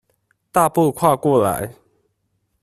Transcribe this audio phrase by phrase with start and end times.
[0.51, 1.75] 大步跨過來